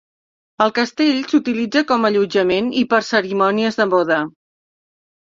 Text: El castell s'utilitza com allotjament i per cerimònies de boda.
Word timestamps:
El 0.63 0.71
castell 0.77 1.19
s'utilitza 1.33 1.83
com 1.91 2.07
allotjament 2.09 2.71
i 2.81 2.83
per 2.95 3.03
cerimònies 3.11 3.79
de 3.83 3.87
boda. 3.93 4.19